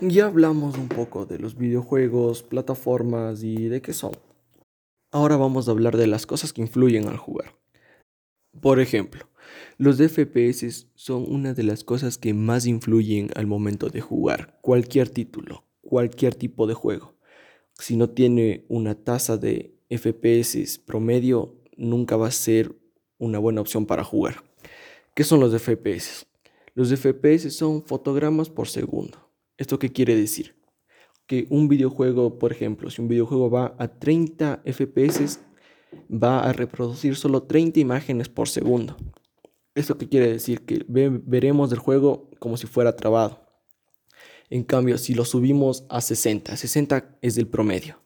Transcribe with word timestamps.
Ya 0.00 0.26
hablamos 0.26 0.78
un 0.78 0.86
poco 0.86 1.26
de 1.26 1.40
los 1.40 1.56
videojuegos, 1.56 2.44
plataformas 2.44 3.42
y 3.42 3.66
de 3.66 3.82
qué 3.82 3.92
son. 3.92 4.12
Ahora 5.10 5.36
vamos 5.36 5.66
a 5.66 5.72
hablar 5.72 5.96
de 5.96 6.06
las 6.06 6.24
cosas 6.24 6.52
que 6.52 6.60
influyen 6.60 7.08
al 7.08 7.16
jugar. 7.16 7.56
Por 8.60 8.78
ejemplo, 8.78 9.28
los 9.76 9.96
FPS 9.96 10.86
son 10.94 11.24
una 11.28 11.52
de 11.52 11.64
las 11.64 11.82
cosas 11.82 12.16
que 12.16 12.32
más 12.32 12.66
influyen 12.66 13.30
al 13.34 13.48
momento 13.48 13.88
de 13.88 14.00
jugar 14.00 14.60
cualquier 14.60 15.10
título, 15.10 15.64
cualquier 15.80 16.36
tipo 16.36 16.68
de 16.68 16.74
juego. 16.74 17.16
Si 17.74 17.96
no 17.96 18.08
tiene 18.08 18.66
una 18.68 18.94
tasa 18.94 19.36
de 19.36 19.74
FPS 19.90 20.78
promedio, 20.78 21.56
nunca 21.76 22.16
va 22.16 22.28
a 22.28 22.32
ser 22.32 22.72
una 23.18 23.40
buena 23.40 23.62
opción 23.62 23.84
para 23.84 24.04
jugar. 24.04 24.44
¿Qué 25.14 25.24
son 25.24 25.40
los 25.40 25.60
FPS? 25.60 26.24
Los 26.74 26.90
FPS 26.90 27.52
son 27.52 27.82
fotogramas 27.82 28.48
por 28.48 28.68
segundo. 28.68 29.27
¿Esto 29.58 29.78
qué 29.78 29.92
quiere 29.92 30.16
decir? 30.16 30.54
Que 31.26 31.46
un 31.50 31.68
videojuego, 31.68 32.38
por 32.38 32.52
ejemplo, 32.52 32.88
si 32.90 33.02
un 33.02 33.08
videojuego 33.08 33.50
va 33.50 33.74
a 33.78 33.88
30 33.88 34.62
FPS, 34.64 35.40
va 36.10 36.48
a 36.48 36.52
reproducir 36.52 37.16
solo 37.16 37.42
30 37.42 37.80
imágenes 37.80 38.28
por 38.28 38.48
segundo. 38.48 38.96
¿Esto 39.74 39.98
qué 39.98 40.08
quiere 40.08 40.32
decir? 40.32 40.62
Que 40.62 40.84
veremos 40.88 41.72
el 41.72 41.78
juego 41.78 42.30
como 42.38 42.56
si 42.56 42.66
fuera 42.66 42.96
trabado. 42.96 43.46
En 44.48 44.62
cambio, 44.62 44.96
si 44.96 45.12
lo 45.12 45.24
subimos 45.24 45.84
a 45.90 46.00
60, 46.00 46.56
60 46.56 47.18
es 47.20 47.36
el 47.36 47.48
promedio. 47.48 48.00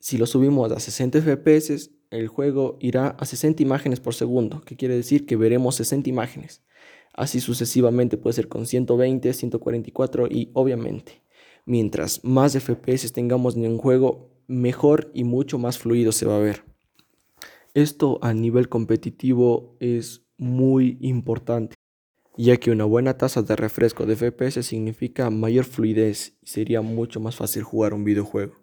Si 0.00 0.16
lo 0.16 0.26
subimos 0.26 0.72
a 0.72 0.80
60 0.80 1.20
FPS, 1.20 1.90
el 2.10 2.28
juego 2.28 2.78
irá 2.80 3.08
a 3.08 3.26
60 3.26 3.62
imágenes 3.62 4.00
por 4.00 4.14
segundo, 4.14 4.62
que 4.62 4.76
quiere 4.76 4.96
decir 4.96 5.26
que 5.26 5.36
veremos 5.36 5.76
60 5.76 6.08
imágenes. 6.08 6.62
Así 7.18 7.40
sucesivamente 7.40 8.16
puede 8.16 8.34
ser 8.34 8.46
con 8.46 8.64
120, 8.64 9.32
144 9.32 10.28
y 10.28 10.50
obviamente, 10.52 11.20
mientras 11.66 12.24
más 12.24 12.56
FPS 12.56 13.12
tengamos 13.12 13.56
en 13.56 13.66
un 13.66 13.78
juego, 13.78 14.30
mejor 14.46 15.10
y 15.12 15.24
mucho 15.24 15.58
más 15.58 15.78
fluido 15.78 16.12
se 16.12 16.26
va 16.26 16.36
a 16.36 16.38
ver. 16.38 16.62
Esto 17.74 18.20
a 18.22 18.32
nivel 18.34 18.68
competitivo 18.68 19.74
es 19.80 20.22
muy 20.36 20.96
importante, 21.00 21.74
ya 22.36 22.56
que 22.56 22.70
una 22.70 22.84
buena 22.84 23.18
tasa 23.18 23.42
de 23.42 23.56
refresco 23.56 24.06
de 24.06 24.14
FPS 24.14 24.64
significa 24.64 25.28
mayor 25.28 25.64
fluidez 25.64 26.34
y 26.40 26.46
sería 26.46 26.82
mucho 26.82 27.18
más 27.18 27.34
fácil 27.34 27.64
jugar 27.64 27.94
un 27.94 28.04
videojuego. 28.04 28.54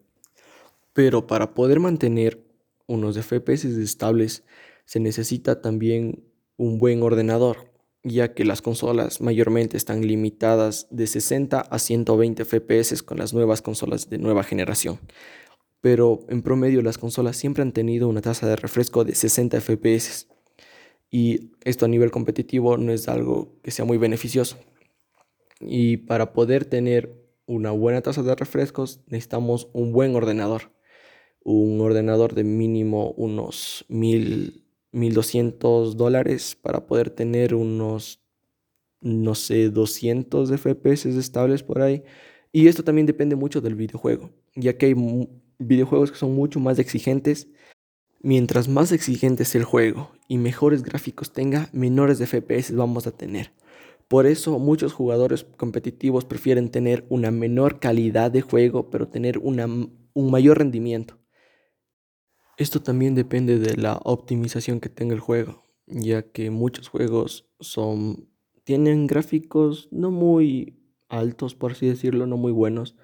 Pero 0.94 1.28
para 1.28 1.54
poder 1.54 1.82
mantener 1.82 2.42
unos 2.88 3.18
FPS 3.18 3.66
estables 3.66 4.46
se 4.86 5.02
necesita 5.02 5.60
también 5.60 6.24
un 6.56 6.78
buen 6.78 7.04
ordenador 7.04 7.75
ya 8.06 8.36
que 8.36 8.46
las 8.46 8.62
consolas 8.62 9.20
mayormente 9.20 9.78
están 9.78 10.06
limitadas 10.06 10.88
de 10.92 11.08
60 11.08 11.60
a 11.60 11.80
120 11.80 12.46
FPS 12.46 13.02
con 13.02 13.18
las 13.18 13.34
nuevas 13.34 13.64
consolas 13.64 14.12
de 14.12 14.20
nueva 14.20 14.44
generación. 14.44 15.00
Pero 15.82 16.20
en 16.30 16.44
promedio 16.44 16.84
las 16.84 17.00
consolas 17.00 17.36
siempre 17.36 17.64
han 17.64 17.72
tenido 17.72 18.08
una 18.08 18.22
tasa 18.22 18.48
de 18.48 18.56
refresco 18.56 19.04
de 19.04 19.16
60 19.16 19.60
FPS. 19.60 20.28
Y 21.10 21.52
esto 21.64 21.86
a 21.86 21.88
nivel 21.88 22.12
competitivo 22.12 22.78
no 22.78 22.92
es 22.92 23.08
algo 23.08 23.60
que 23.64 23.72
sea 23.72 23.86
muy 23.86 23.98
beneficioso. 23.98 24.58
Y 25.60 25.98
para 25.98 26.32
poder 26.32 26.66
tener 26.66 27.26
una 27.48 27.72
buena 27.72 28.02
tasa 28.02 28.22
de 28.22 28.36
refrescos 28.36 29.02
necesitamos 29.08 29.70
un 29.74 29.92
buen 29.92 30.16
ordenador. 30.16 30.72
Un 31.44 31.82
ordenador 31.82 32.36
de 32.36 32.44
mínimo 32.44 33.12
unos 33.12 33.86
1000 33.88 34.65
1200 34.96 35.98
dólares 35.98 36.58
para 36.62 36.88
poder 36.88 37.10
tener 37.10 37.54
unos, 37.54 38.22
no 39.02 39.36
sé, 39.36 39.70
200 39.70 40.50
FPS 40.52 41.06
estables 41.06 41.64
por 41.64 41.82
ahí. 41.82 42.04
Y 42.52 42.68
esto 42.68 42.84
también 42.84 43.06
depende 43.06 43.36
mucho 43.36 43.60
del 43.60 43.76
videojuego, 43.76 44.32
ya 44.56 44.78
que 44.78 44.88
hay 44.88 44.96
videojuegos 45.60 46.12
que 46.12 46.18
son 46.18 46.34
mucho 46.34 46.60
más 46.60 46.80
exigentes. 46.80 47.50
Mientras 48.22 48.68
más 48.70 48.92
exigente 48.92 49.44
es 49.44 49.54
el 49.56 49.66
juego 49.66 50.12
y 50.28 50.38
mejores 50.38 50.82
gráficos 50.82 51.34
tenga, 51.34 51.70
menores 51.74 52.18
de 52.18 52.26
FPS 52.26 52.74
vamos 52.74 53.06
a 53.06 53.12
tener. 53.12 53.52
Por 54.08 54.26
eso 54.26 54.60
muchos 54.60 54.94
jugadores 54.94 55.46
competitivos 55.58 56.26
prefieren 56.26 56.70
tener 56.70 57.06
una 57.10 57.32
menor 57.32 57.80
calidad 57.80 58.32
de 58.32 58.42
juego, 58.42 58.90
pero 58.90 59.08
tener 59.10 59.40
una, 59.40 59.66
un 59.66 60.32
mayor 60.32 60.60
rendimiento. 60.60 61.18
Esto 62.58 62.82
también 62.82 63.16
depende 63.16 63.60
de 63.60 63.76
la 63.76 64.00
optimización 64.04 64.80
que 64.80 64.88
tenga 64.90 65.14
el 65.14 65.20
juego, 65.20 65.66
ya 65.88 66.22
que 66.22 66.52
muchos 66.52 66.88
juegos 66.88 67.50
son 67.60 68.30
tienen 68.64 69.08
gráficos 69.08 69.90
no 69.92 70.10
muy 70.10 70.80
altos, 71.10 71.54
por 71.54 71.74
así 71.74 71.86
decirlo, 71.88 72.26
no 72.28 72.38
muy 72.38 72.52
buenos, 72.52 72.96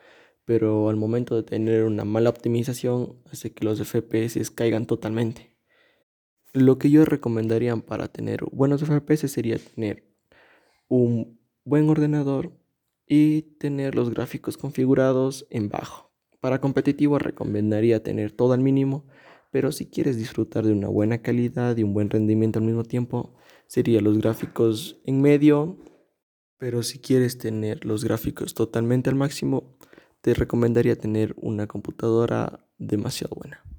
pero 0.46 0.90
al 0.90 0.96
momento 0.96 1.36
de 1.36 1.44
tener 1.44 1.84
una 1.84 2.06
mala 2.06 2.30
optimización 2.30 3.22
hace 3.32 3.54
que 3.54 3.66
los 3.66 3.80
FPS 3.80 4.52
caigan 4.52 4.86
totalmente. 4.86 5.58
Lo 6.54 6.78
que 6.78 6.90
yo 6.90 7.06
recomendaría 7.06 7.76
para 7.78 8.08
tener 8.08 8.44
buenos 8.52 8.82
FPS 8.82 9.30
sería 9.30 9.58
tener 9.58 10.04
un 10.88 11.40
buen 11.64 11.90
ordenador 11.90 12.52
y 13.06 13.44
tener 13.60 13.96
los 13.96 14.10
gráficos 14.10 14.58
configurados 14.58 15.46
en 15.50 15.70
bajo. 15.70 16.12
Para 16.40 16.60
competitivo 16.60 17.20
recomendaría 17.20 18.02
tener 18.02 18.32
todo 18.32 18.54
al 18.54 18.62
mínimo 18.62 19.06
pero 19.52 19.72
si 19.72 19.86
quieres 19.86 20.18
disfrutar 20.18 20.66
de 20.66 20.72
una 20.72 20.88
buena 20.88 21.22
calidad 21.22 21.78
y 21.78 21.84
un 21.84 21.94
buen 21.94 22.10
rendimiento 22.10 22.60
al 22.60 22.66
mismo 22.66 22.84
tiempo, 22.84 23.36
serían 23.68 24.06
los 24.06 24.18
gráficos 24.18 25.00
en 25.06 25.22
medio. 25.22 25.78
Pero 26.58 26.84
si 26.84 27.00
quieres 27.00 27.38
tener 27.38 27.86
los 27.86 28.04
gráficos 28.04 28.54
totalmente 28.54 29.10
al 29.10 29.16
máximo, 29.16 29.78
te 30.22 30.34
recomendaría 30.34 30.96
tener 30.96 31.36
una 31.38 31.68
computadora 31.68 32.66
demasiado 32.78 33.36
buena. 33.36 33.71